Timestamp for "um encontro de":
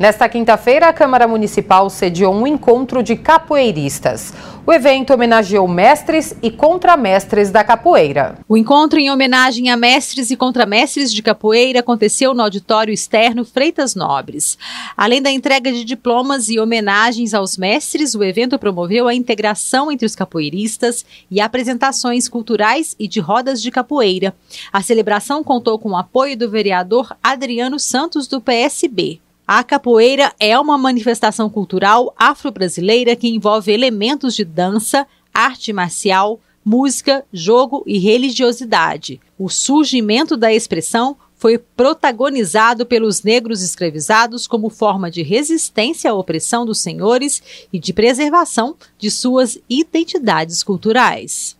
2.32-3.14